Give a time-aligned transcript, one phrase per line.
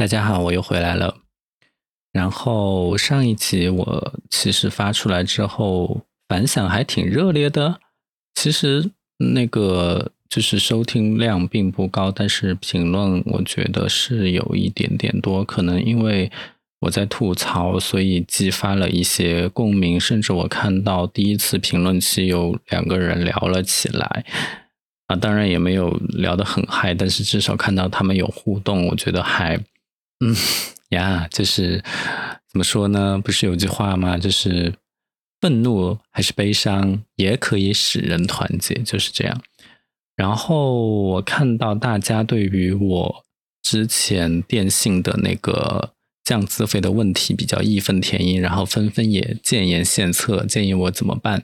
[0.00, 1.18] 大家好，我又回来了。
[2.10, 7.78] 然后上一集我其实发出来之后反响还挺热烈的，
[8.32, 16.32] 其实那个就是收听量并不高，但是评论我觉得是有一点点多，可能因为
[16.78, 24.24] 我在吐槽，所以激发了一些共鸣，甚至我看到第一次评论区有两个人聊了起来。
[25.08, 29.62] 啊，当然也没有聊得很嗨，但是至少看到他们有互动，我觉得还，
[30.20, 30.34] 嗯
[30.90, 31.82] 呀，就是
[32.48, 33.20] 怎么说呢？
[33.22, 34.18] 不是有句话吗？
[34.18, 34.74] 就是
[35.40, 39.42] 愤怒还是悲伤也可以使人团结，就是这样。
[40.16, 43.24] 然后我看到大家对于我
[43.62, 45.92] 之前电信的那个
[46.24, 51.42] 降资费的问题比较义愤填膺，然后纷纷也建言献策，建议我怎么办。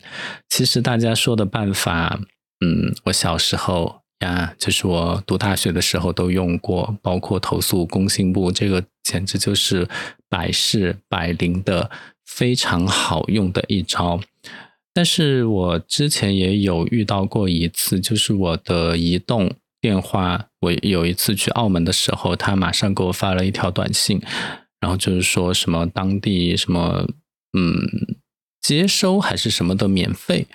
[0.49, 2.21] 其实大家说的办法。
[2.65, 9.87] 嗯，我小时候呀，就是我读大学的时候都用过，包括投诉工信部，这个简直就是
[10.29, 11.91] 百试百灵的
[12.25, 14.21] 非常好用的一招。
[14.95, 24.23] 但是我之前也有遇到过一次，就是我的移动电话，我有一次去澳门的时候，他马上给我发了一条短信，
[24.81, 27.07] 然后就是说什么当地什么
[27.53, 28.17] 嗯
[28.63, 30.47] 接收还是什么的免费。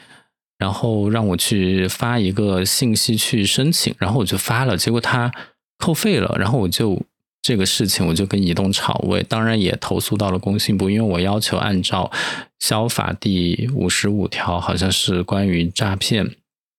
[0.62, 5.32] 然后让我去发一个信息去申请，然后我就发了，结果他
[5.80, 7.02] 扣费了，然后我就
[7.42, 12.12] 这个事情我就跟移动吵，我当然也投诉到了工信部，因为我要求按照
[12.60, 16.30] 消法第五十五条，好像是关于诈骗，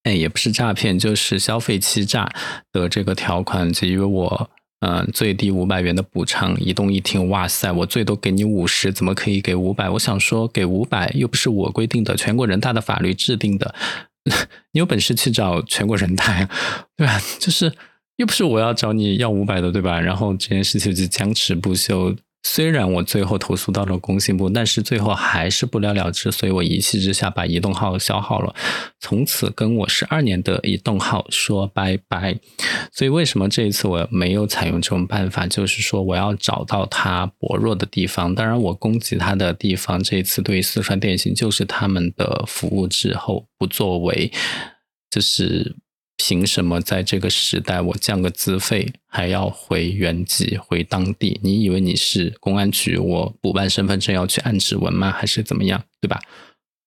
[0.04, 2.32] 哎，也不是诈骗，就是消费欺诈
[2.70, 4.50] 的这个条款给予我。
[4.84, 9.88] 嗯，最低五百元的补偿，移动一听，哇塞，我最多给你五十，怎么可以给五百？
[9.88, 13.72] 我想说，给五百又不是我规定的，全国人大的法律制定的，
[14.72, 16.48] 你有本事去找全国人大呀，
[16.96, 17.22] 对吧？
[17.38, 17.72] 就是
[18.16, 20.00] 又不是我要找你要五百的，对吧？
[20.00, 22.16] 然后这件事情就僵持不休。
[22.44, 28.54] 虽然我最后投诉到了工信部，但是最后还是不了了之，所以我一气之下把移动号消耗了，
[29.00, 32.36] 从此跟我十二年的移动号说拜拜。
[32.92, 35.46] 所以为什么这一次我没有采用这种办法？
[35.46, 38.34] 就是说我要找到它薄弱的地方。
[38.34, 44.32] 当然，我攻击它的地方，这一次对四川电信就是他们的服务滞后不作为，
[45.10, 45.76] 就是。
[46.24, 51.40] 凭什么在这个时代，我降个资费还要回原籍回当地？
[51.42, 55.10] 你以为你是公安局，我补办身份证要去按指纹吗？
[55.10, 55.82] 还是怎么样？
[56.00, 56.20] 对吧？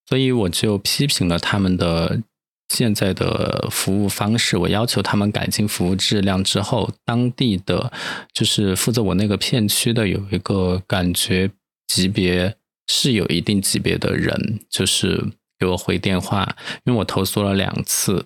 [0.07, 2.22] 所以我就批评了他们的
[2.69, 7.91] 现在的服务方式，我要求他们改进服务质量之后，当地的
[8.31, 11.51] 就是负责我那个片区的有一个感觉
[11.88, 12.56] 级别
[12.88, 15.22] 是有一定级别的人，就是
[15.59, 18.25] 给我回电话，因为我投诉了两次。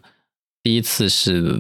[0.69, 1.57] 第一次是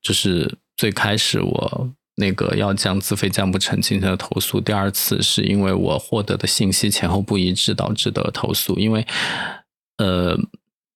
[0.00, 9.06] 就是最开始我那个要降自费降不成进行的投诉，第二次是因为我获得的信息前后不一致导致的投诉，因为
[9.98, 10.38] 呃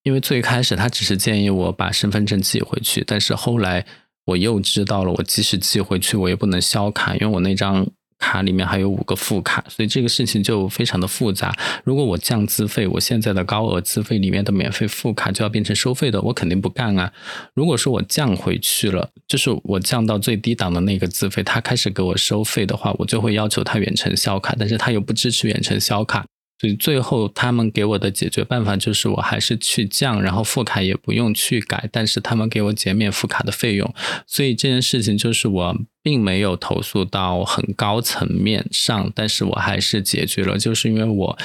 [0.05, 3.85] 因为最开始他只是建议我把身份证寄回去，但是后来
[4.25, 7.87] 我又知道了，我即使寄回去我也不能销卡，因为我那张。
[8.21, 11.53] 卡里面还有五个副卡，所以这个事情就非常的复杂。
[11.83, 17.13] 如果我降资费，我现在的高额资费里面的免费副卡就要变成收费的，我肯定不干啊。
[17.55, 26.25] 如果说我降回去了，就是我降到最低档的那个资费，他开始给我收费的话，我就会要求他远程销卡，但是他又不支持远程销卡。
[26.61, 33.95] 所以最后他们给我的解决办法就是，我还是去降，然后副卡也不用去改，但是他们给我减免副卡的费用。
[34.27, 41.39] 所以这件事情就是我并没有投诉到很高层面上，但是我还是解决了，就是因为我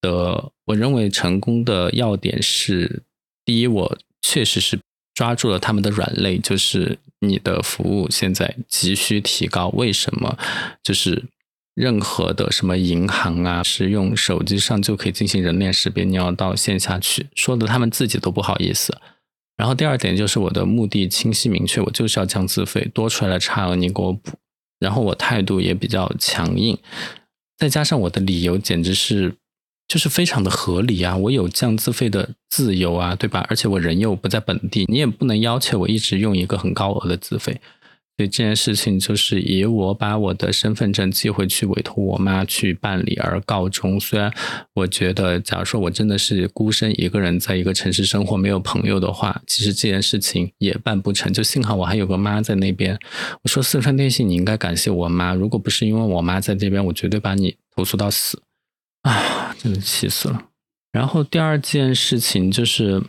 [0.00, 3.02] 的我认为成功的要点是，
[3.44, 4.80] 第一，我确实是
[5.12, 10.38] 抓住了他们的软肋，就是你的服务现在急需提高，为什么？
[10.82, 11.24] 就是。
[11.74, 18.96] 任何的什么银行啊，是用手机上就可以进行人脸识别，你要到线下去，说的他们自己都不好意思。
[19.56, 24.32] 然后第二点就是我的目的清晰明确，我就是要降资费，多出来的差额你给我补。
[24.80, 26.76] 然后我态度也比较强硬，
[27.56, 29.36] 再加上我的理由简直是
[29.86, 33.46] 就是非常的合理啊，我有降资费的自由啊，对吧？
[33.48, 37.60] 而且我人又不在本地，你也不能要求我一直用一个很高额的资费。
[38.18, 43.98] 所以这件事情就是以我把我的身份证寄回去，委托我妈去办理而告终。
[43.98, 44.30] 虽然
[44.74, 51.32] 我觉得，假如说我真的是孤身一个人在一个城市生活，没有朋友的话，其实这件事情也办不成。
[51.32, 52.98] 就幸好我还有个妈在那边。
[53.42, 55.32] 我说四川电信，你应该感谢我妈。
[55.32, 58.42] 如果不是因为我妈在这边，我绝对把你投诉到死。
[59.02, 60.48] 啊，真的气死了。
[60.92, 63.02] 然后第二件事情就是。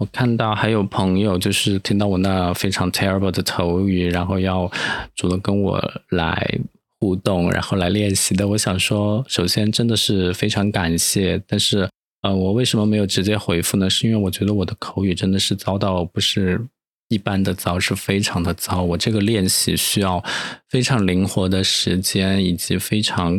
[0.00, 4.70] 我看到还有朋友就是听到我那非常 terrible 的口语，然后要
[5.14, 6.58] 主动跟我来
[6.98, 8.48] 互动，然后来练习的。
[8.48, 11.86] 我想说，首先真的是非常感谢，但是
[12.22, 13.90] 呃，我为什么没有直接回复呢？
[13.90, 16.66] 是因为我觉得我的口语真的是糟到不是
[17.08, 18.82] 一般的糟，是非常的糟。
[18.82, 20.24] 我这个练习需要
[20.70, 23.36] 非常灵活的时间，以及非常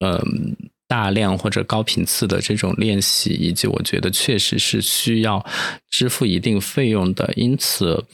[0.00, 0.56] 嗯。
[0.88, 5.44] 大量或者高频次的这种练习，以及我觉得确实是需要
[5.90, 8.06] 支付一定费用的，因此，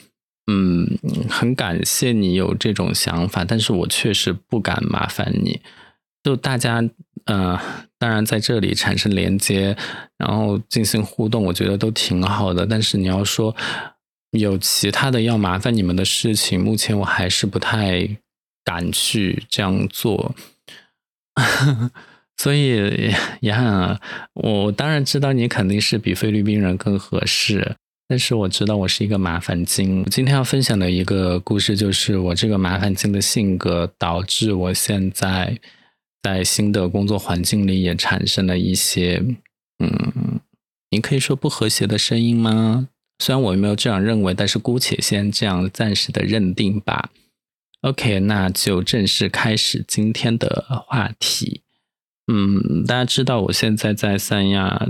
[0.51, 0.99] 嗯，
[1.29, 5.61] 很感谢你有这种想法，但是我确实不敢麻烦你。
[6.21, 6.83] 就大家，
[7.25, 7.57] 呃，
[7.97, 9.77] 当然在这里产生连接，
[10.17, 12.65] 然后进行互动，我觉得都挺好的。
[12.65, 13.55] 但是你要说
[14.31, 18.17] 有其他的要麻烦你们的事情，目前我还是不太
[18.65, 20.35] 敢去这样做。
[22.37, 23.11] 所以，
[23.41, 23.97] 也很，
[24.33, 27.75] 我当然知道你肯定是比菲律宾人更合适，
[28.07, 30.03] 但是我知道我是一个麻烦精。
[30.05, 35.57] 今天要分享的一个故事，就是我这个麻烦精的性格，导致我现在
[36.21, 39.23] 在新的工作环境里也产生了一些，
[39.79, 40.39] 嗯，
[40.91, 42.89] 你可以说不和谐的声音吗？
[43.23, 47.09] 虽然我没有这样认为，但是姑且先这样暂时的认定吧。
[47.81, 51.61] OK，那就正式开始今天的话题。
[52.27, 54.87] 嗯，大家知道我现在在三亚，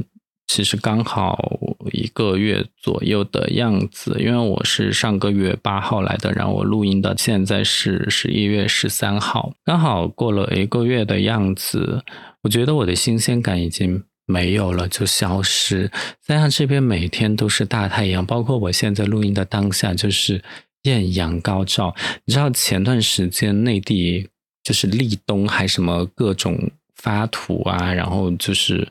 [0.47, 1.59] 其实刚好
[1.91, 12.03] 一个月左右的样子，因为我是上个月八号来的，然后我录音的现在是十一月十三号，刚好过了一个月的样子，
[12.43, 15.91] 我觉得我的新鲜感已经没有了，就消失。
[16.21, 20.41] 三亚这边每天都是大太阳，包括我现在录音的当下就是
[20.83, 21.93] 艳阳高照。
[22.23, 24.29] 你知道前段时间内地
[24.63, 26.71] 就是立冬还什么各种。
[26.95, 28.87] 发土啊，然后就是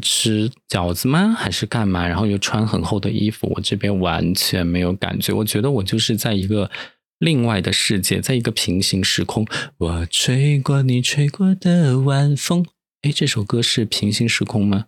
[0.00, 1.34] 吃饺子吗？
[1.36, 2.06] 还是干嘛？
[2.06, 5.32] 然后又穿很厚的衣服，我这边完全没有感觉。
[5.32, 6.70] 我觉得我就是在一个
[7.18, 9.46] 另外的世界，在一个平行时空。
[9.78, 12.64] 我吹过你吹过的晚风。
[13.02, 14.86] 哎，这首歌是平行时空吗？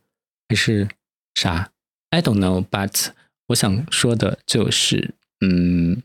[0.49, 0.89] 还是
[1.35, 1.71] 啥
[2.11, 2.65] ？I don't know.
[2.65, 3.09] But
[3.49, 6.03] 我想说的就是，嗯。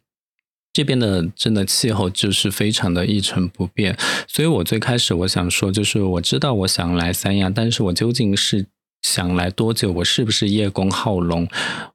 [0.72, 8.68] 这边的真的气候就是非常的一成不变，所以我最开始我想说，就是我知道我想来三亚，但是我究竟是
[9.02, 9.92] 想来多久？
[9.92, 11.48] 我是不是叶公好龙？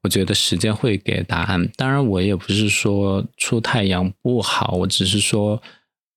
[0.03, 1.69] 我觉得时间会给答案。
[1.75, 5.61] 当然，我也不是说出太阳不好，我只是说。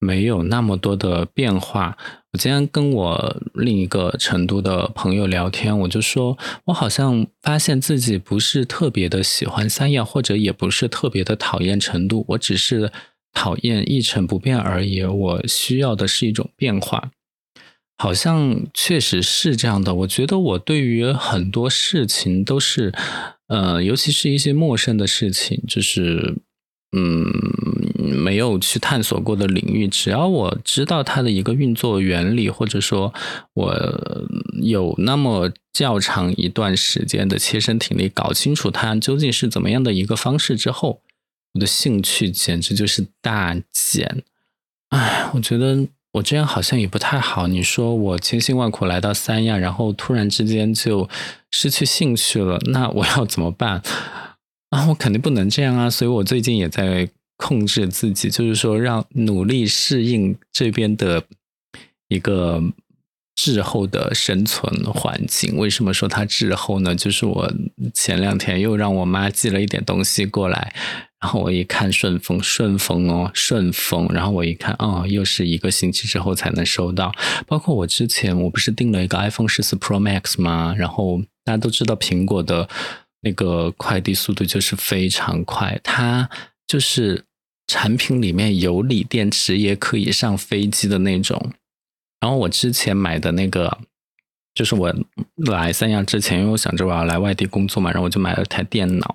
[0.01, 1.99] 没有那么多的变化。
[2.39, 12.93] 今天跟我另一个成都的朋友聊天，我就说，我好像发现自己不是特别的喜欢三亚，或者也不是特别的讨厌成都，我只是
[13.33, 15.03] 讨厌一成不变而已。
[15.03, 17.11] 我需要的是一种变化，
[17.99, 19.93] 好像确实是这样的。
[19.93, 22.95] 我觉得我对于很多事情都是，
[23.49, 26.37] 呃，尤其是一些陌生的事情，就是。
[26.97, 27.31] 嗯，
[27.99, 33.13] 没有去探索过的领域，只要我知道它的一个运作原理，或者说
[33.55, 33.75] 我
[34.63, 41.03] 有那么较长一段时间的切身体力，搞清楚它究竟是怎么样的一个方式之后，
[41.55, 44.23] 我的兴趣简直就是大减。
[44.91, 47.47] 哎，我觉得我这样好像也不太好。
[47.49, 51.09] 你说我千辛万苦来到三亚，然后突然之间就
[51.51, 53.83] 失去兴趣了，那我要怎么办？
[54.71, 55.89] 啊，我肯定不能这样啊！
[55.89, 61.25] 所以我最近也在控制自己，就是说让努力适应这边的
[62.09, 62.63] 一个
[63.35, 65.57] 滞后的生存环境。
[65.57, 66.95] 为什么说它滞后呢？
[66.95, 67.51] 就是我
[67.95, 70.75] 前两天又让我妈寄了一点东西过来，
[71.21, 77.13] 然后我一看顺丰，顺丰哦，顺丰，然后我一看，哦，又是一个星期之后才能收到。
[77.47, 80.75] 包括我之前我不是订了一个 iPhone 十四 Pro Max 吗？
[80.77, 82.69] 然后大家都知道苹果的。
[83.21, 86.31] 那个快递速度就是非常快，它
[86.69, 87.25] 就是
[87.69, 91.53] 产品里面有锂电池也可以上飞机的那种。
[92.21, 93.79] 然后我之前买的那个，
[94.53, 94.93] 就是我
[95.37, 99.15] 来三亚之前，因为我想着我要来外地工作嘛，然后我就买了台电脑。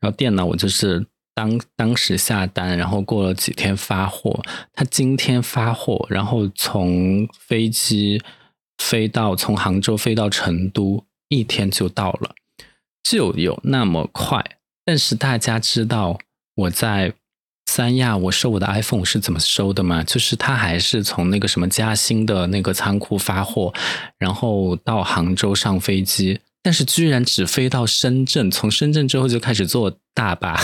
[0.00, 4.42] 然后电脑我就是当当时下单，然后过了几天发货，
[4.74, 8.20] 他今天发货，然后从飞机
[8.76, 12.34] 飞到从杭州飞到成都，一天就到了。
[13.02, 14.44] 就有那么快，
[14.84, 16.18] 但是大家知道
[16.54, 17.14] 我在
[17.74, 20.04] 三亚我收我的 iPhone 是怎么收的吗？
[20.04, 23.72] 就是他还是从那个什么嘉兴的那个仓库发货，
[24.18, 30.60] 然后到杭州上飞机，但是居然只飞到深圳，从深圳之后就开始坐大巴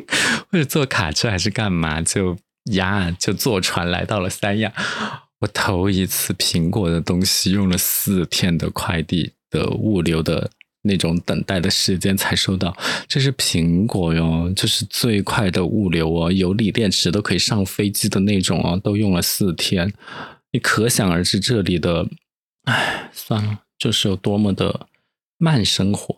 [0.50, 2.38] 或者坐卡车还是干嘛，就
[2.72, 4.72] 呀就坐船来到了三亚。
[5.40, 10.50] 我头一次苹果的东西用了四天的快递的物流的。
[10.86, 12.76] 那种等待的时间才收到，
[13.06, 19.92] 这是苹果哟，就是最快的物流哦，有锂电池都可以上飞机的那种哦，都用了四天，
[20.52, 22.08] 你可想而知这里的，
[22.64, 24.86] 唉，算了，就是有多么的
[25.38, 26.16] 慢生活。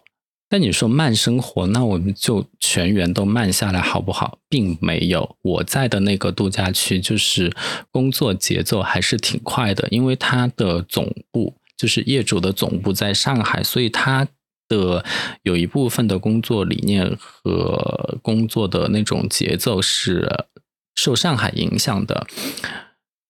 [0.50, 4.38] 但你说慢生活，那我们就全员都慢下来好不好？
[4.48, 7.54] 并没有，我在的那个度假区就是
[7.90, 14.26] 工作节奏还是挺快的，因为它的总部就是业主的总部在上海，所以它
[14.68, 15.04] 的
[15.42, 20.46] 有一部分的工作理念和工作的那种节奏是
[20.94, 22.26] 受上海影响的，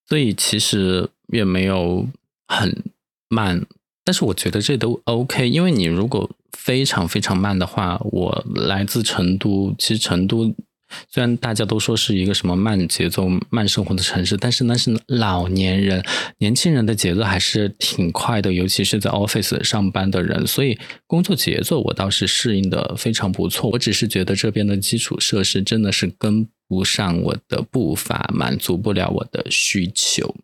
[0.08, 2.06] 所以其实也没有
[2.46, 2.84] 很
[3.28, 3.64] 慢。
[4.04, 10.54] 但是我觉得这都 OK，因为你如果非常非常慢的话，我来自成都，其实成都
[11.08, 16.04] 虽然大家都说是一个什么慢节奏、慢生活的城市，但是那是老年人、
[16.38, 23.70] 年轻人的节奏还是挺快的，尤其是在 office 上班的人，所以工作节奏我倒是适应的非常不错。
[23.70, 30.34] 我只是觉得这边的基础设施真的是跟不上我的步伐，满足不了我的需求，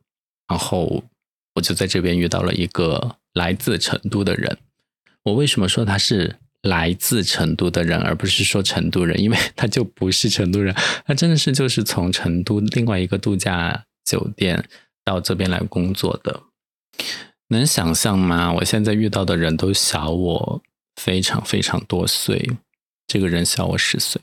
[0.49, 1.05] 然后
[1.55, 3.17] 我就在这边遇到了一个。
[3.35, 4.57] 来自成都的人，
[5.25, 9.19] 我为什么说他是来自成都的人，而不是说成都人？
[9.21, 10.75] 因为他就不是成都人，
[11.07, 14.65] 他真的是就是从成都另外一个度假酒店
[15.05, 16.43] 到这边来工作的。
[17.49, 18.53] 能想象吗？
[18.53, 20.63] 我现在遇到的人都小我
[20.97, 22.51] 非常非常多岁，
[23.07, 24.21] 这个人小我十岁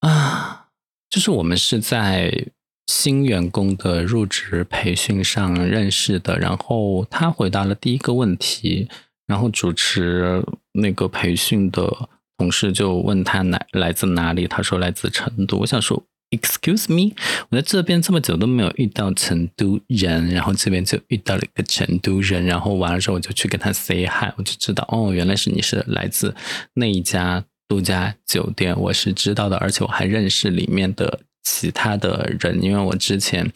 [0.00, 0.68] 啊，
[1.10, 2.48] 就是我们是在。
[2.90, 8.88] 新员工的入职培训上认识的，然后他回答了第一个问题，
[9.28, 10.42] 然后主持
[10.72, 11.88] 那个培训的
[12.36, 15.58] 同事就问他来来自哪里，他说来自成都。
[15.58, 17.14] 我想说，Excuse me，
[17.50, 26.34] 我在这边这么久都没有遇到成都人，然后这边就遇到了一个成都人，然后完了之后我就去跟他 say hi，我就知道哦，原来是你是来自
[26.74, 31.20] 那一家度假酒店，我是知道的，而且我还认识里面的。
[31.44, 33.50] 其他的人，因为我之前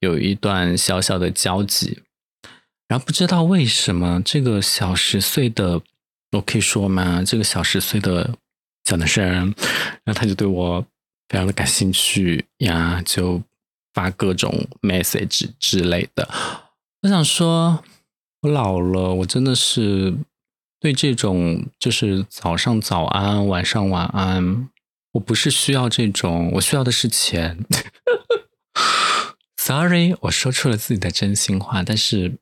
[0.00, 1.98] 有一段小小的交集，
[2.88, 5.80] 然后不知道为什么这个小十岁的，
[6.32, 7.22] 我可以说吗？
[7.26, 8.36] 这个小十岁的
[8.84, 9.54] 小男生，
[10.04, 10.80] 然后他就对我
[11.28, 13.42] 非常的感兴趣呀，就
[13.92, 16.28] 发各种 message 之类的。
[17.02, 17.82] 我想说，
[18.42, 20.14] 我老了，我真的是
[20.78, 24.68] 对这种就是早上早安，晚上晚安。
[25.12, 27.64] 我不是需要这种，我需要的是钱。
[29.56, 32.36] Sorry，我说出了自己的真心话，但是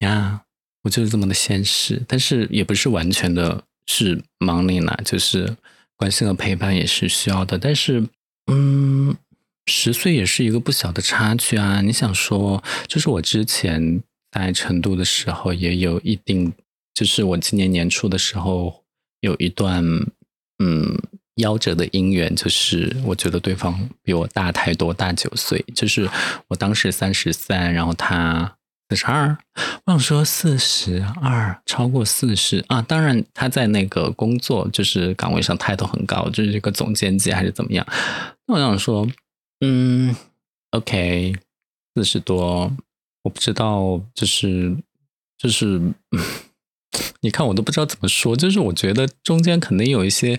[0.00, 0.42] 呀，
[0.82, 2.02] 我就是这么的现实。
[2.06, 5.56] 但是也不是完全的是 money 呢，就是
[5.96, 7.58] 关心和陪伴也是需要的。
[7.58, 8.06] 但是，
[8.50, 9.16] 嗯，
[9.66, 11.80] 十岁也是一个不小的差距啊。
[11.80, 16.52] 你想说，就是我之前在成都的时候，也有一定，
[16.94, 18.84] 就是我今年年初的时候
[19.20, 19.84] 有一段，
[20.58, 20.98] 嗯。
[21.38, 25.64] 夭折的姻缘就是，我觉得对方比我大太多，大九岁。
[25.72, 26.10] 就是
[26.48, 28.57] 我当时三十三，然后他
[28.88, 29.36] 四十二。
[29.84, 32.80] 我想说四十二，超过四十啊！
[32.82, 37.86] 当然他在那个工作就是岗位上态度很高，就是这个总监级还是怎么样。
[38.46, 39.06] 那我想说，
[39.60, 40.14] 嗯
[40.70, 41.34] ，OK，
[41.94, 42.72] 四十多，
[43.22, 44.76] 我不知道，就是
[45.36, 45.80] 就是，
[47.20, 50.38] 你看我都不知道怎么说，就是我觉得中间肯定有一些。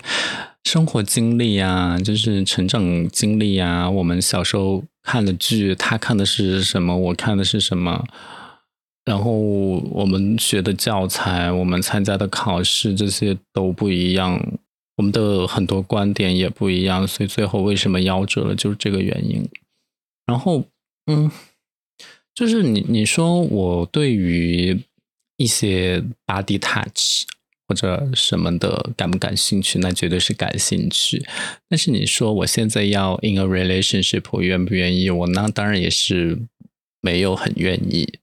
[0.64, 3.88] 生活经历呀，就是成长经历呀。
[3.88, 6.94] 我们小时候看的剧，他看的是什么？
[6.94, 8.04] 我看的是什么？
[9.10, 14.40] 然后我们学的教材，我们参加的考试，这些都不一样。
[14.96, 19.48] 我们的很多观点也不一样，所以最后为什么夭折了，就是这个原因。
[20.26, 20.64] 然后，
[21.06, 21.30] 嗯，
[22.34, 24.80] 就是你你说我对于
[25.36, 27.24] 一些 body touch。
[27.70, 29.78] 或者什么的感不感兴趣？
[29.78, 31.24] 那绝对是感兴趣。
[31.68, 35.08] 但是你说我现在要 in a relationship，我愿不愿意？
[35.08, 36.36] 我那当然也是
[37.00, 38.18] 没有很愿意。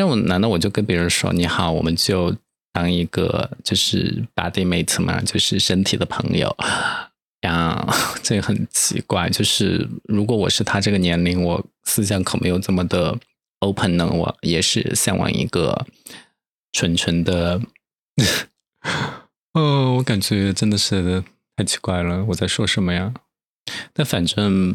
[0.00, 2.34] 那我难道我就跟别人说你好，我们就
[2.72, 6.56] 当一个就是 body mate 嘛， 就是身体的朋友
[7.44, 7.86] 呀？
[8.24, 9.28] 这个很奇怪。
[9.28, 13.14] 就是如果我是他这个年龄，我思想可没有这么的
[13.58, 14.08] open 呢。
[14.10, 15.86] 我也是向往一个
[16.72, 17.60] 纯纯的。
[19.52, 21.22] 哦，我感觉真的是
[21.56, 23.12] 太奇怪了，我在说什么呀？
[23.92, 24.74] 但反正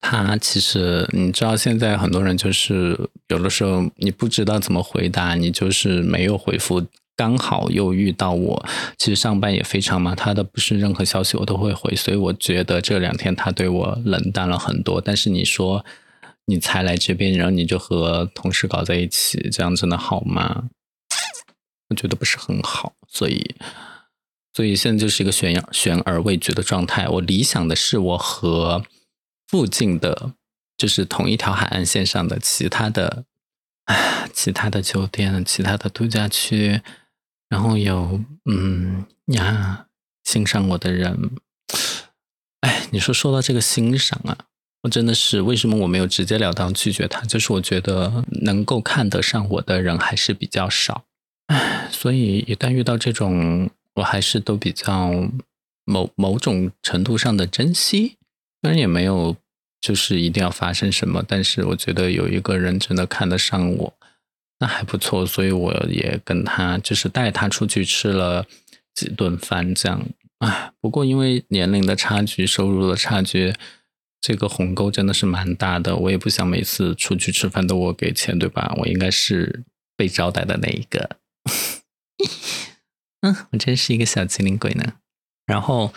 [0.00, 8.66] 他其实，你知道，现在很多人就是有的时候你不知道怎么回答，你就是没有回复，刚好又遇到我，
[8.96, 15.00] 其实上班也非常忙，他的不是任何消息我都会回，所以我觉得这两天他对我冷淡了很多。
[15.00, 15.84] 但是你说
[16.46, 20.64] 你才来这边，然后你就和同事搞在一起，这样真的好吗？
[21.90, 23.54] 我觉得不是很好，所以，
[24.54, 27.06] 所以现在就是一个悬悬而未决的状态。
[27.08, 28.82] 我理想的是我和
[29.50, 30.34] 附近的，
[30.76, 33.24] 就是同一条海岸线上的其他的
[33.86, 36.80] 啊，其他的酒店、其他的度假区，
[37.48, 39.86] 然后有嗯呀
[40.22, 41.32] 欣赏我的人。
[42.60, 44.38] 哎，你说说到这个欣赏啊，
[44.82, 47.22] 我真的是为什么我没有直截了当拒绝他？
[47.22, 51.06] 就是我觉得能够看得上我的人还是比较少。
[51.48, 55.10] 唉，所以一旦遇到这种，我还是都比较
[55.84, 58.18] 某某种程度上的珍惜。
[58.62, 59.36] 虽然也没有
[59.80, 63.94] 就是一定要发生什么，但是我觉得有一个人真的看得上我，
[64.58, 65.24] 那还不错。
[65.24, 68.46] 所以我也跟他就是带他出去吃了
[68.94, 70.06] 几顿饭，这样。
[70.40, 73.54] 唉，不过因为年龄的差距、收入的差距，
[74.20, 75.96] 这个鸿沟真的是蛮大的。
[75.96, 78.74] 我也不想每次出去吃饭都我给钱，对吧？
[78.78, 79.64] 我应该是
[79.96, 81.16] 被招待的那一个。
[83.20, 84.94] 嗯，我真是一个小机灵鬼呢。
[85.46, 85.92] 然后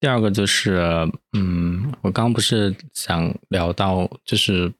[0.00, 4.72] 第二个就是，嗯，我刚不是想聊到，就是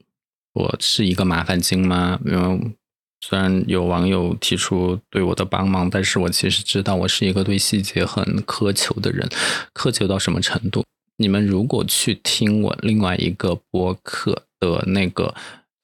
[0.52, 2.20] 我是一个麻烦精吗？
[2.24, 2.76] 因为
[3.20, 9.28] 虽然有网友提出对我的帮忙，但是我其实知道我是一个对细节很苛求的人，
[9.74, 10.84] 苛求到什么程度？
[11.16, 15.34] 你们如果去听我另外一个播客的那个，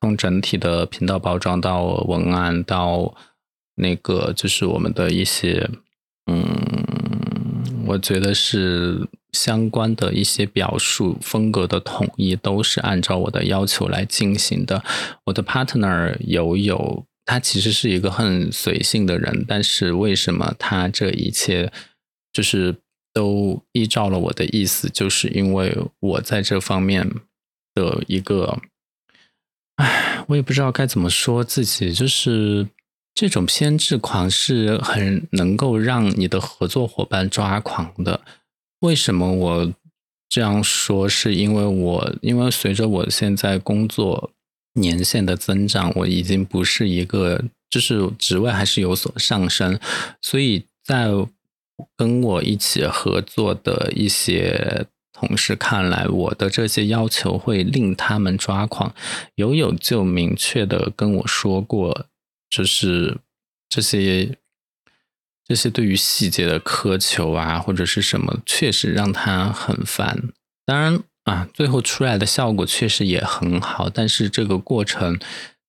[0.00, 3.12] 从整体的频道包装到文案到
[3.74, 5.68] 那个，就是我们的一些，
[6.30, 14.82] 嗯，我觉得是相关的一些表述风格的统一，都是按照我的要求来进行的。
[15.24, 17.04] 我的 partner 有有。
[17.26, 21.72] 他其实是一个很随性的人，但是为什么他这一切
[22.34, 22.76] 就是
[23.14, 24.90] 都依照了我的意思？
[24.90, 27.10] 就是因为我在这方面
[27.72, 28.60] 的一个，
[29.76, 32.68] 唉，我也不知道该怎么说自己，就是
[33.14, 38.20] 这种偏执狂是很能够让你的合作伙伴抓狂的。
[38.84, 39.72] 为什么我
[40.28, 41.08] 这样说？
[41.08, 44.30] 是因为我因为随着我现在工作。
[44.76, 49.78] 年限的增长，我已经不是一个，就是职位还是有所上升，
[50.20, 51.12] 所以在
[51.96, 58.92] 跟我一起合作的一些同事看来，我的这些要求会令他们抓狂。
[59.36, 62.06] 友友就明确的跟我说过，
[62.50, 63.18] 就是
[63.68, 64.36] 这些
[65.46, 70.30] 这些对于细节的苛求啊，或者是什么，确实让他很烦。
[70.64, 71.02] 当然。
[71.24, 75.18] 啊，最后出来的效果确实也很好，但是这个过程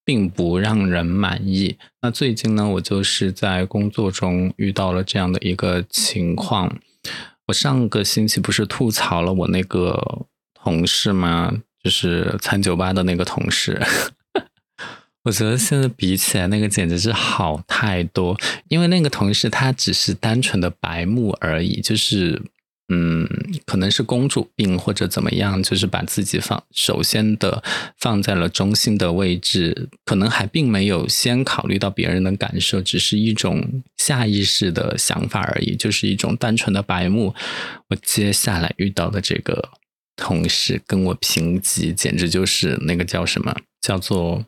[0.03, 1.77] 并不让人满意。
[2.01, 6.77] 那最近呢，我就是在工作中遇到了这样的一个情况。
[7.47, 11.53] 我上个星期不是吐槽了我那个同事吗？
[11.81, 13.81] 就是餐酒吧的那个同事。
[15.25, 18.39] 我觉得现在比起来，那个简直是好太多。
[18.69, 22.41] 因为那个同事他只是单纯的白目而已，就是。
[22.87, 23.27] 嗯，
[23.65, 27.63] 可能是公主病或者怎么样，就是把自己放首先的
[27.97, 37.33] 放在了中心的位置，可能还并没有先考虑到别人的感受，只是一种下意识的想法而已，就是一种单纯的白目。
[37.89, 39.69] 我接下来遇到的这个
[40.15, 44.45] 同事跟我评级，简直就是那个叫什么，叫做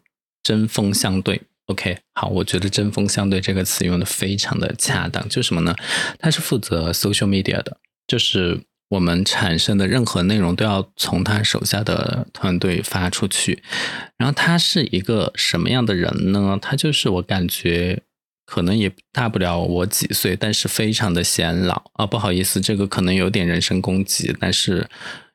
[0.47, 1.41] 针锋相对。
[1.65, 5.75] OK，好，我觉得针锋相对这个词用的非常的恰当，就什么呢？
[6.19, 7.79] 他是负责 social media 的。
[8.07, 13.61] 就是我们产生的任何内容都要从他手下的团队发出去，
[14.15, 16.57] 然后他是一个什么样的人呢？
[16.61, 18.01] 他就是我感觉
[18.45, 22.05] 可能也大不了我几岁，但是非常的显老啊！
[22.05, 24.89] 不好意思，这个可能有点人身攻击，但是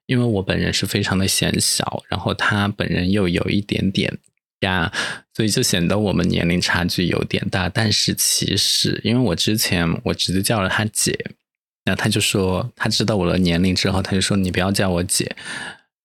[0.07, 4.17] 因为我本人是非常的显小，然后他本人又有一点点
[4.63, 4.93] 呀，
[5.35, 7.69] 所以就显得我们年龄差距有点大。
[7.69, 11.19] 但是其实，因为我之前我直接叫了他姐。
[11.85, 15.35] 那他就说，他知道我的年龄之后，他就说你不要叫我姐。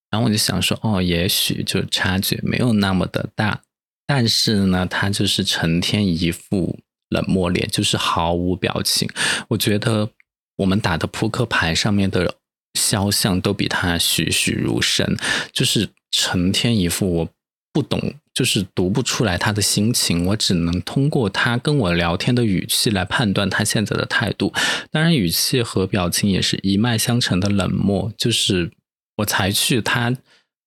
[0.10, 3.62] 然后我就想说，哦，也许就差距没有那么的大，
[4.08, 9.08] 但是呢，他就是成天一副冷漠脸，就是毫无表情。
[9.50, 10.10] 我觉得
[10.56, 12.36] 我们打的扑克牌上面的
[12.74, 15.16] 肖像都比他栩栩如生，
[15.52, 17.30] 就是成天一副我
[17.72, 18.16] 不懂。
[18.38, 24.54] 就是读不出来他的心情，我只能通过他跟我聊天的语气来判断他现在的态度。
[24.92, 28.14] 当然，语气和表情也是一脉相承的冷漠。
[28.16, 28.72] 就是
[29.16, 30.16] 我才去，他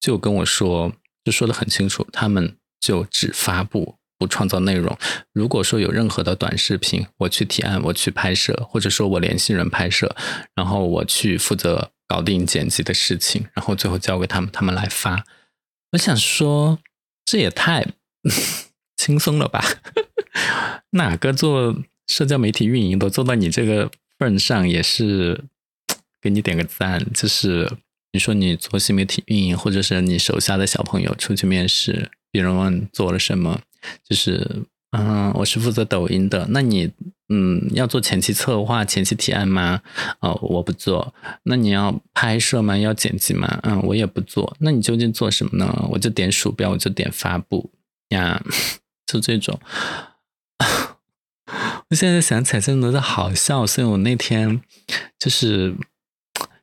[0.00, 0.92] 就跟我说，
[1.24, 4.98] 就说的很清楚，他们就只发布不创造内容。
[5.32, 10.16] 如果说有任何的短视频，我去提案，我去拍摄，或者说我联系人拍摄，
[10.56, 15.24] 然后我去负责搞定剪辑的事情，然后最后交给他们，他们来发。
[15.92, 16.80] 我想说。
[17.30, 17.86] 这也太
[18.98, 19.64] 轻松了吧！
[20.90, 23.88] 哪个做社交媒体运营都做到你这个
[24.18, 25.44] 份上，也是
[26.20, 27.00] 给你点个赞。
[27.14, 27.70] 就是
[28.10, 33.62] 你说你做新媒体运营，或者是你手下的小朋友出去面试，别人问做了什么，
[34.02, 36.90] 就是嗯，我是负责抖音的，那你
[37.28, 39.80] 嗯要做前期策划、前期提案吗？
[40.20, 41.14] 哦，我不做。
[41.44, 42.76] 那你要拍摄吗？
[42.76, 43.60] 要剪辑吗？
[43.62, 44.56] 嗯，我也不做。
[44.58, 45.88] 那你究竟做什么呢？
[45.90, 47.70] 我就点鼠标，我就点发布
[48.08, 48.42] 呀，
[49.06, 49.60] 就这种。
[51.88, 54.60] 我现在想起来真的是好笑，所以我那天
[55.18, 55.74] 就是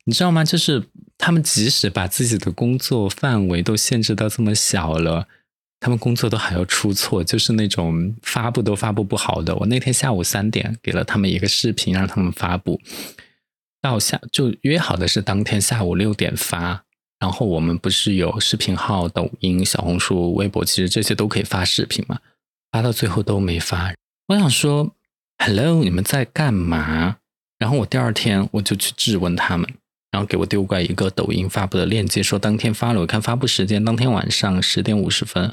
[0.06, 0.44] 你知道吗？
[0.44, 0.84] 就是
[1.18, 5.28] 他们即使把自己的工作范围都限制到这么小了，
[5.80, 9.56] 他们工作都还要出错，就是那种发布都发布不好的。
[9.56, 12.80] 我那天下午三点给了他们一个视频，让他们发布，
[13.82, 16.84] 到下就约好的是当天下午六点发，
[17.20, 22.20] 然后我们不是有视频号、抖音、小红书、微博，其实这些都可以发视频嘛，
[22.72, 23.94] 发到最后都没发。
[24.28, 24.94] 我想说。
[25.40, 27.18] Hello，你们在干嘛？
[27.60, 29.72] 然后我第二天我就去质问他们，
[30.12, 33.02] 然后给我丢过来一个抖音发布的链接，说当天发了。
[33.02, 35.52] 我看发布时间当天晚上十点五十分。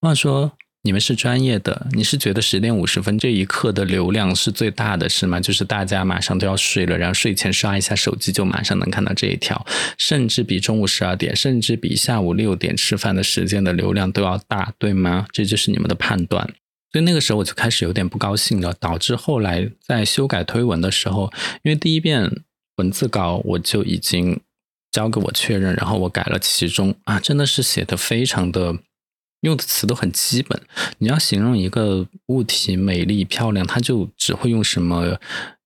[0.00, 0.52] 我说
[0.82, 5.40] 你们是专业的，你是觉得十点五十分这一刻的流量是最大的是吗？
[5.40, 9.64] 就是大家马上都要睡了，然后睡前刷一下手机就马上能看到这一条，
[9.96, 15.26] 甚至比中午十二点，甚至比下午六点吃饭的时间的流量都要大，对吗？
[15.32, 16.52] 这就是你们的判断。
[16.92, 22.30] 所以那个时候我就开始有点不高兴了，导致后来在修改推文的时候，因为第一遍
[22.76, 24.40] 文字稿我就已经
[24.90, 28.78] 交给我确认，然后我改了其中啊，真的是写的非常的
[29.40, 30.60] 用的词都很基本。
[30.98, 35.18] 你要形容一个物体美丽漂亮，它就只会用什么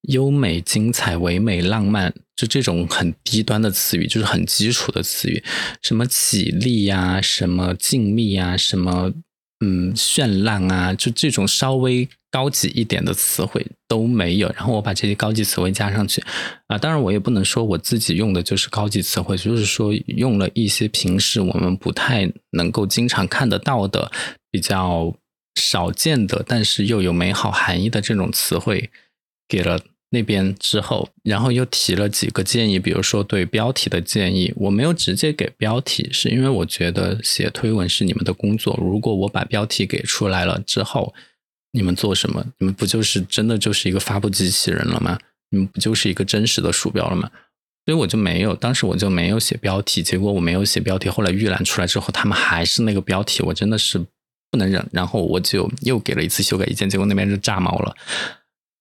[0.02, 5.42] 优美、精彩、唯美、浪漫，就这种很低端的词语，就是很基础的词语，
[5.82, 9.12] 什么绮丽呀，什么静谧呀，什么。
[9.60, 14.48] 嗯，绚烂啊，就这种稍微高级一点的词汇都没有。
[14.50, 16.22] 然后我把这些高级词汇加上去
[16.68, 24.12] 啊，当然我也不能说我自己用的就是高级词汇，就是说用了一些平时我们不太能够经常看得到的、
[24.50, 25.12] 比较
[25.56, 28.90] 少见的，但是又有美好含义的这种词汇
[29.48, 29.80] 给了。
[30.10, 38.78] 那边之后，然后又提了几个建议，比如说对标题的建议，我没有直接给标题，是因为我觉得写推文是你们的工作。
[38.80, 41.14] 如果我把标题给出来了之后，
[41.72, 42.44] 你们做什么？
[42.58, 45.18] 你们不就是真的就是一个发布机器人了吗？
[45.50, 47.30] 你们不就是一个真实的鼠标了吗？
[47.84, 50.02] 所以我就没有，当时我就没有写标题。
[50.02, 53.98] 结果我没有写标题，后来预览出来之后，他们还是那个标题，我真的是
[54.50, 54.86] 不能忍。
[54.92, 57.96] 然后我就又给了一次修改意见，结果那边就炸毛了。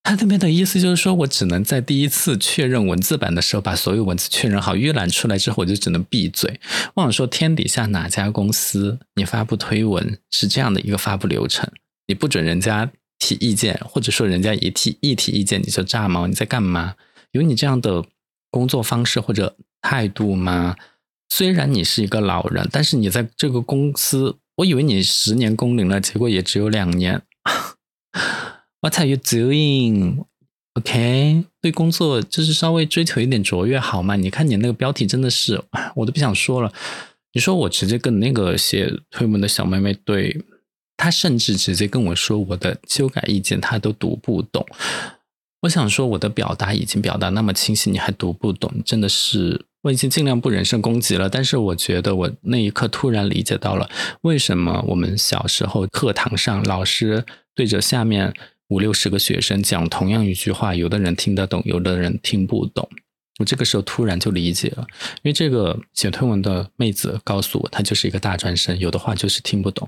[0.08, 6.62] 他那边的意思就是说，我只能在第一次确认文字版的时候把所有文字确认好，预览出来之后我就只能闭嘴。
[6.94, 11.70] 我想说，天底下哪家公司你发布推文是这样的一个发布流程？
[12.08, 12.90] 你不准人家
[13.20, 16.26] 提意见，或者说人家一提一提意见你就炸毛？
[16.26, 16.96] 你在干嘛？
[17.34, 18.06] 有你这样的
[18.50, 20.78] 工作方式或者态度吗？
[21.28, 27.22] 虽然你是一个老人，但是你在这个公司，我以为你十年工龄了，结果也只有两年。
[28.88, 30.24] What are you doing?
[30.76, 34.16] OK，对工作就是稍微追求一点卓越好吗？
[34.16, 35.62] 你看你那个标题真的是，
[35.94, 36.72] 我都不想说了。
[37.34, 40.42] 你说我直接跟那个写推文的小妹妹对，
[40.96, 44.66] 她甚至直接跟我说我的修改意见她都读不懂。
[45.64, 51.28] 我想说我的表达已经表达那么清晰，你还读不懂，真的是我已经尽量不人身攻击了。
[51.28, 53.90] 但是我觉得我那一刻突然理解到了，
[54.22, 58.34] 为什么我们小时候课堂上老师对着下面。
[58.70, 62.88] 五六十个学生讲同样一句话，有的人听得懂，有的人听不懂。
[63.40, 64.86] 我这个时候突然就理解了，
[65.18, 69.88] 因为这个写推文的妹子告诉我，她就是一个大专生，有的话就是听不懂。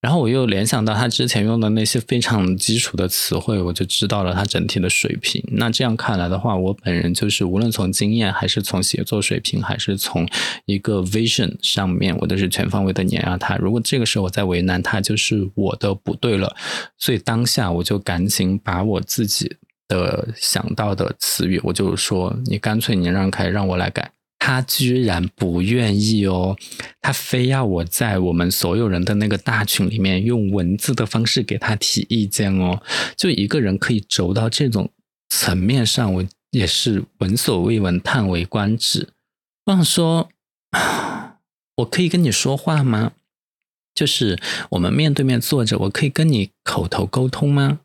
[0.00, 5.44] 然后我又联想到他之前用的那些非常基础的词汇，我就知道了他整体的水平。
[5.52, 10.26] 那这样看来的话，我本人就是无论从经验，还是从写作水平，还是从
[10.64, 13.56] 一个 vision 上面，我都是全方位的碾压他。
[13.56, 16.56] 如果这个时候我在为难他，就是我的不对了。
[16.96, 19.54] 所以当下我就赶紧把我自己
[19.86, 26.56] 的想到的词语，我就说：“你干脆你让开，让我来改。”他居然不愿意哦，
[27.00, 32.82] 他非要我在我们所有人的那个大群里面用文字的方式给他提意见哦。
[33.16, 34.90] 就一个人可以轴到这种
[35.28, 39.10] 层面上，我也是闻所未闻、叹为观止。
[39.66, 40.30] 我想说，
[41.76, 43.12] 我可以跟你说话吗？
[43.94, 47.80] 就是我们面对面坐着，我可以跟你口头沟通吗？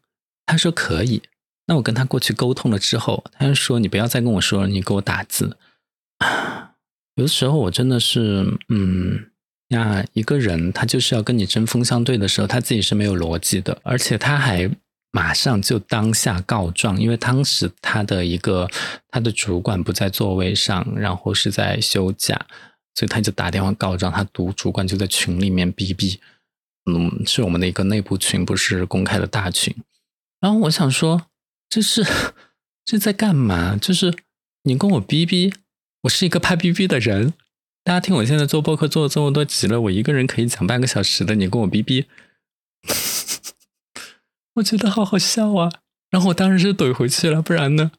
[0.46, 1.22] 他说可以。
[1.68, 5.58] 那我跟他过去沟通了之后，他就说你不要再跟我说了，你给我打字。
[7.16, 9.32] 有的时候我真的是，嗯，
[9.70, 14.70] 那，一个人他就是要跟你针锋相对的时候，他自己是没有逻辑的，而且他还
[15.12, 18.70] 马上就当下告状，因为当时他的一个
[19.10, 22.36] 他的主管不在座位上，然后是在休假，
[22.96, 26.20] 所以他就打电话告状，他读主管就在群里面逼逼。
[26.92, 29.74] 嗯，是我们的一个内部群，不是公开的大群。
[30.42, 31.28] 然后我想说，
[31.70, 32.06] 这是
[32.86, 33.78] 这在干嘛？
[33.78, 34.14] 就是
[34.64, 35.54] 你跟我逼逼，
[36.06, 37.34] 我是一个怕逼逼的人。
[37.84, 42.06] 大家听我现在做播客做了这么多集了，我一个人可以讲半个小时的，你跟我逼逼，
[44.56, 45.72] 我觉得好好笑啊！
[46.10, 47.92] 然后我当然是怼回去了，不然呢？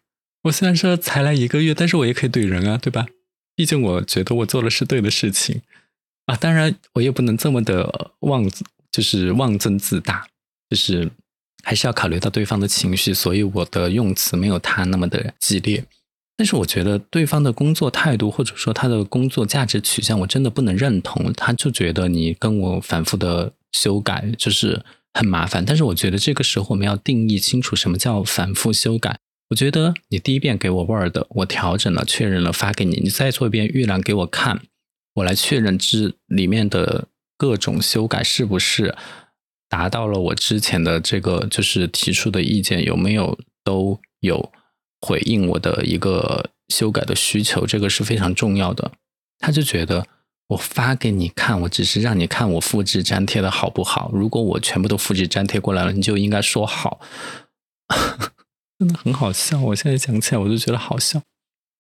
[0.44, 3.06] 我虽然说才来一个月，但是我也可以怼人啊，对吧？
[3.54, 5.62] 毕竟我觉得我做的是对的事情
[6.26, 6.36] 啊。
[6.36, 8.48] 当然，我也不能这么的妄，
[8.90, 10.28] 就是妄自自大，
[10.70, 11.10] 就是
[11.64, 15.84] 还是要考虑到对方的情绪，所以我的用词没有他那么的激烈。
[16.38, 21.32] 但是我觉得对方的工作态度或者说他的工作价值取向，我真的不能认同。
[21.32, 25.64] 他就觉得你跟我反复的修改就是很麻烦。
[25.64, 29.18] 但是我觉得这个时候我们要定义清楚什么叫反复修改。
[29.48, 34.60] 我觉得你第一遍给我 Word，我调整了、确认了发给你，你再做一遍预览给我看，
[35.14, 37.06] 我来确认这里面的
[37.38, 38.94] 各种修改是不是
[39.70, 44.52] 达到了我之前的这个就是提出的意见有没有都有。
[45.00, 48.92] 回应我的一个修改的需求，这个是非常重要的。
[49.38, 50.06] 他就觉得
[50.48, 54.10] 我发给你看，我只是让你看我复制粘贴的好不好。
[54.12, 57.00] 如果我全部都复制粘贴过来了，你就应该说好。
[58.78, 61.22] 真的很好笑，我现在想起来我就觉得好笑。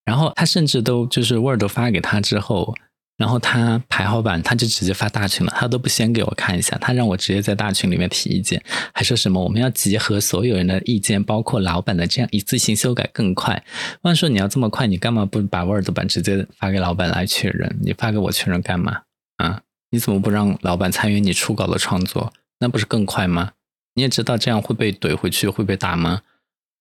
[0.04, 2.74] 然后他甚至都就是 Word 发给他之后。
[3.16, 13.64] 然后他排好版，他就直接发大群了，他都不先给我看一下，他让我直接在大群里面提意见，还说什么我们要集合所有人的意见，包括老板的，这样一次性修改更快。
[14.02, 17.78] 万说你要这么快，你干嘛不把 Word 版直接发给老板来确认？
[17.80, 19.02] 你发给我确认干嘛？
[19.38, 19.62] 啊？
[19.90, 22.32] 你怎么不让老板参与你初稿的创作？
[22.58, 23.52] 那不是更快吗？
[23.94, 26.20] 你也知道这样会被怼回去，会被打吗？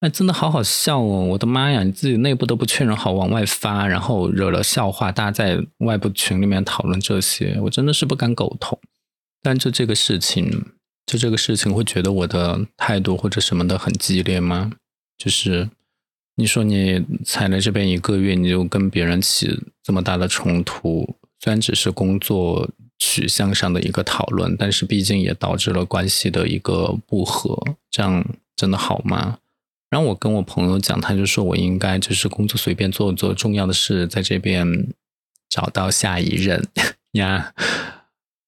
[0.06, 1.26] 哎，真的好好笑哦！
[1.26, 8.80] 我的妈呀，你自己内部都不确认好往外发，然后惹了笑话，大家在外部群里面讨论这些，我真的是不敢苟同。
[9.42, 10.68] 但就这个事情，
[11.08, 14.74] 就这个事情，会觉得我的态度或者什么的很激烈吗？
[15.18, 15.68] 就是
[16.36, 28.24] 你说你才来这边一个月，你就跟别人起这么大的冲突，虽然只是工作取向上的一个讨论，但是毕竟也导致了关系的一个不和，这样
[28.56, 29.40] 真的好吗？
[29.90, 34.88] 然后我跟我朋友讲，他就说我应该就是工作随便做做，重要的是在这边
[35.50, 36.68] 找到下一任
[37.14, 37.54] 呀。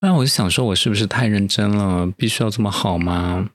[0.01, 2.05] 那我就想说，我是不是太认真了？
[2.17, 3.49] 必须要这么好吗？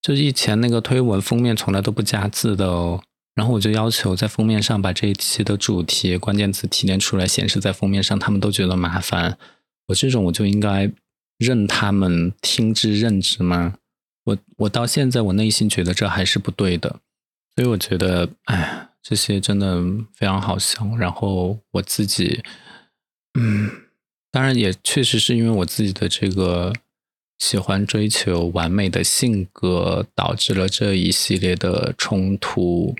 [0.00, 3.02] 就是以前那个推文封面从来都不加字的哦。
[3.34, 9.36] 然后我就要求在封面上把这一期的主题关键词提炼出来，显示在封面上，他们都觉得麻烦。
[9.88, 10.90] 我这种我就应该
[11.36, 13.74] 任他们听之任之吗？
[14.24, 17.00] 我我到现在我内心觉得这还是不对的。
[17.56, 19.82] 所以我觉得，哎，这些真的
[20.14, 20.86] 非常好笑。
[20.98, 22.42] 然后我自己，
[23.32, 23.70] 嗯，
[24.30, 26.70] 当然也确实是因为我自己的这个
[27.38, 32.94] 喜欢追求完美的性格，导致了这一系列的冲突。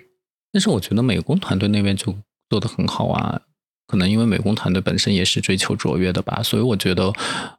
[0.51, 2.17] 但是我觉得美工团队那边就
[2.49, 3.41] 做的很好啊。
[3.87, 7.11] 可能因为美工团队本身也是追求卓越的吧，所以我觉得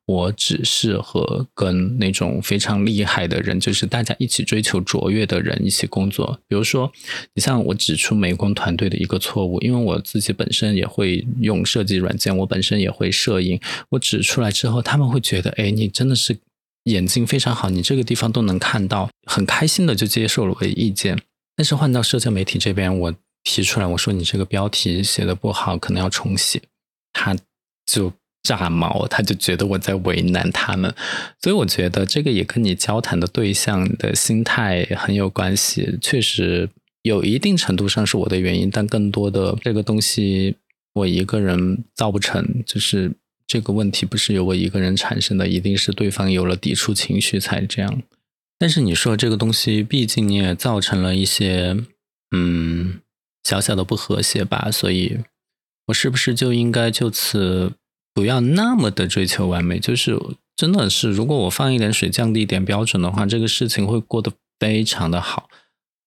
[0.05, 6.39] 我只适合跟那种非常厉害的人，就是大家一起追求卓越的人一起工作。
[6.47, 6.93] 比如说，
[7.33, 16.37] 你像我指出美工团队的一个错误，因为我自己本身也会用设计软件，我本身也会摄影，我指出来之后，他们会觉得，哎，你真的是
[16.85, 21.19] 眼睛非常好，你这个地方都能看到，很开心的就接受了我的意见。
[21.57, 23.15] 但是换到社交媒体这边，我。
[23.45, 26.61] 提出来，我说你这个标题写的不好，可能要重写。
[27.13, 27.35] 他
[27.87, 30.95] 就炸毛，他就觉得我在为难他们。
[31.41, 35.99] 所以我觉得这个也跟你交谈的对象的心态很有关系。
[36.01, 36.69] 确实
[37.03, 40.57] 有一定程度上是我的原因，但更多的这个东西
[40.93, 42.63] 我一个人造不成。
[42.67, 43.11] 就是
[43.47, 48.03] 这个问题不是由我一个人产生的，一定是对方有了抵触情绪才这样。
[48.59, 51.77] 但是你说这个东西，毕竟你也造成了一些，
[52.31, 53.01] 嗯。
[53.49, 55.21] 小小的不和谐吧，所以
[55.87, 57.73] 我是不是就应该就此
[58.13, 59.79] 不要那么的追求完美？
[59.79, 60.21] 就是
[60.55, 64.31] 真的是，如果我放一点水，降低一点标准的话，这个事情会过得
[64.61, 65.49] 非常的好。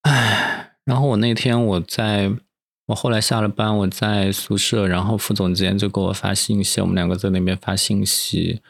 [0.03, 2.31] 唉，然后我那天我在
[2.85, 8.61] 我后来下了班，我在宿舍，然后副总监就给我发信息，我们两个在那边发信息，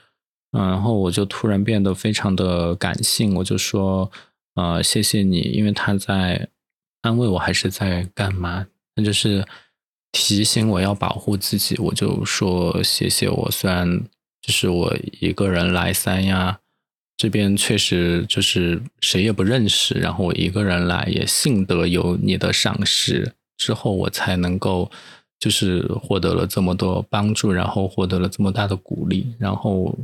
[0.53, 4.09] 嗯，然后我就突然变得非常的感性，我就说，
[4.55, 6.47] 呃，谢谢你，因为他在。
[7.01, 8.67] 安慰我还是在干嘛？
[8.95, 9.45] 那就是
[10.11, 11.77] 提醒我要保护自己。
[11.77, 14.03] 我就说谢谢我，虽然
[14.41, 16.59] 就是我一个人来三亚
[17.17, 19.95] 这边，确实就是谁也不认识。
[19.95, 24.91] 然后我一个人来，也幸得有你的赏识，之后我才能够
[25.39, 29.35] 就是获得了这么多帮助，然后获得了这么大的鼓励。
[29.39, 29.97] 然后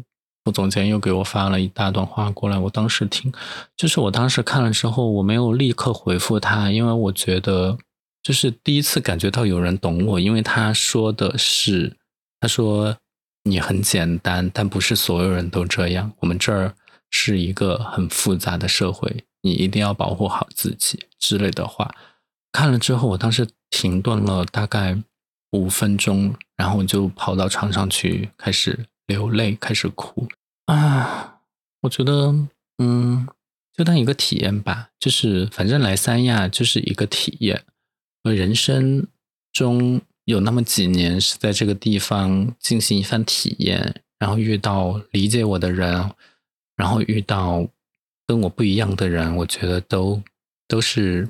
[0.47, 3.29] 副总监又给我发了一大段话过来，我当时听，
[3.75, 7.77] 就是我当时看了之后，我没有立刻回复他，因为我觉得
[8.23, 11.97] 就是第一次感觉到有人懂我，因为他说的是，
[12.39, 12.95] 他说
[13.43, 16.73] 你很简单，但不是所有人都这样，我们这儿
[17.11, 21.93] 是一个很复杂的社会，你一定要保护好自己之类的话。
[22.53, 24.97] 看了之后，我当时停顿了大概
[25.51, 30.27] 五分钟，然后我就跑到床上去开始流泪，开始哭
[30.65, 31.39] 啊！
[31.81, 32.35] 我觉得，
[32.77, 33.27] 嗯，
[33.73, 37.63] 就当一个体验吧，就是反正来三亚就是一个体验。
[38.23, 39.07] 我人生
[39.51, 46.11] 中有那么几年是在这个地方进行一番体验，然后遇到理解我的人，
[46.75, 47.67] 然后遇到
[48.27, 50.21] 跟我不一样的人，我觉得都
[50.67, 51.29] 都是。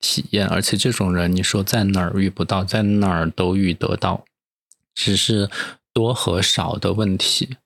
[0.00, 4.24] 体验，而且这种人，你说在哪儿遇不到，在哪儿都遇得到，
[4.94, 5.50] 只是
[5.98, 7.56] 多和少的问题。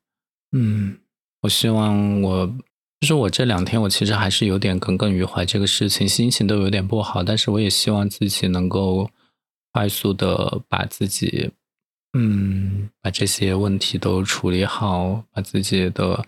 [0.53, 0.97] 嗯，
[1.42, 2.47] 我希望我，
[3.01, 7.23] 就是我这两天，我其实还是有点耿耿于怀这个事情，心情都有点不好。
[7.23, 9.11] 但是我也希望自己能够
[9.75, 11.51] 快速的把自己，
[12.14, 16.25] 嗯，把这些问题都处理好，把自己的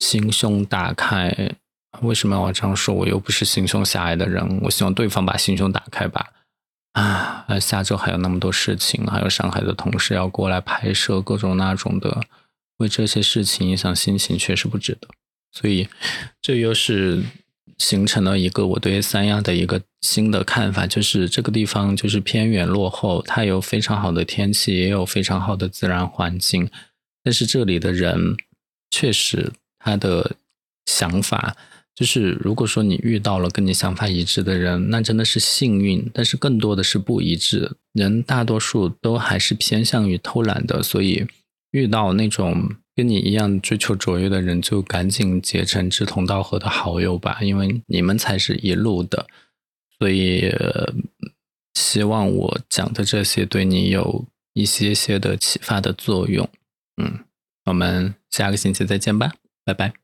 [0.00, 1.54] 心胸打开。
[2.02, 2.92] 为什么要这样说？
[2.92, 4.60] 我又不是心胸狭隘的人。
[4.64, 6.32] 我希望对方把心胸打开吧。
[6.98, 12.22] 啊，下周还有那么多事情，还有上海的同事要过来拍摄，各种那种的，
[12.78, 15.08] 为这些事情影响心情，确实不值得。
[15.52, 15.88] 所以，
[16.42, 17.22] 这又是
[17.78, 26.68] 形成了一个我对三亚的一个新的看法，就是这个地方就是偏远落后，它有非常好的天气，也有非常好的自然环境，
[27.22, 28.36] 但是这里的人
[28.90, 30.32] 确实他的
[30.86, 31.56] 想法。
[31.98, 36.08] 就是如果说你遇到了跟你想法一致的人，那真的是幸运。
[36.14, 40.80] 但是更多的是不一致，人大多数都还是偏向于偷懒的。
[40.80, 41.26] 所以
[41.72, 49.26] 遇到那种跟你一样追求卓越的人，就赶紧结成志同道合的好友吧，因为你们才是一路的。
[49.98, 50.54] 所以
[51.74, 56.48] 希望我讲的这些对你有一些些的启发的作用。
[57.02, 57.24] 嗯，
[57.64, 59.32] 我们下个星期再见吧，
[59.64, 59.98] 拜拜。